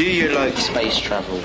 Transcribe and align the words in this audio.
Do 0.00 0.10
you 0.10 0.30
like 0.30 0.56
space 0.56 0.98
travel? 0.98 1.42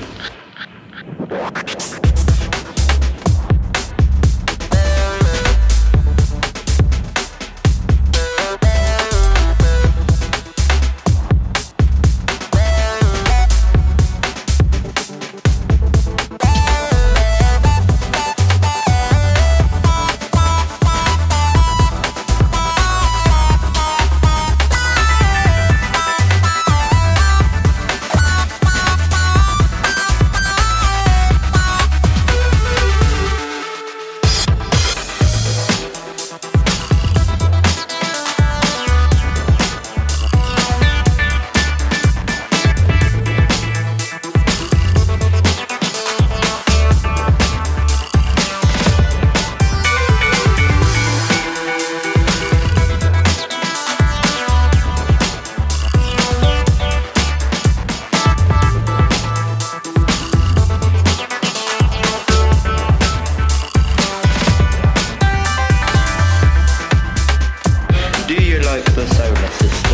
bespoke 68.76 68.94
persona 68.94 69.52
system. 69.52 69.85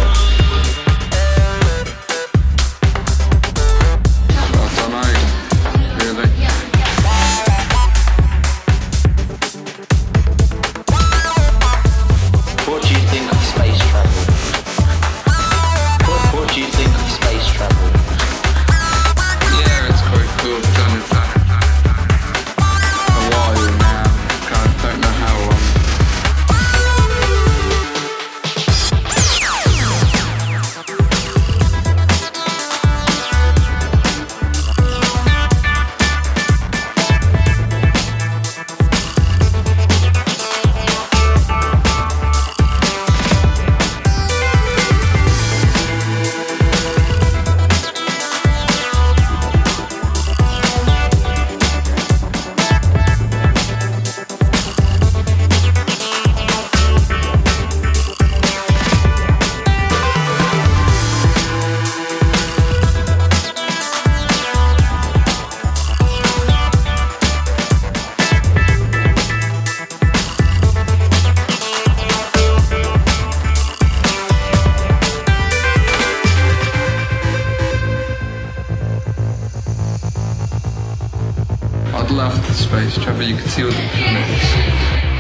left 82.30 82.55
space, 82.55 82.98
Trevor. 82.98 83.23
You 83.23 83.36
can 83.36 83.48
see 83.48 83.64
all 83.64 83.70
the. 83.70 83.76
planets. 83.76 85.11